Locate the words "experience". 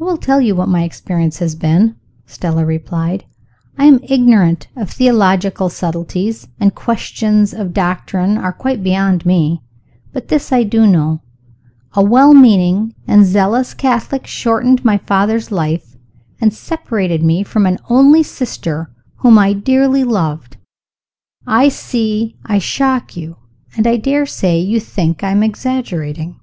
0.82-1.38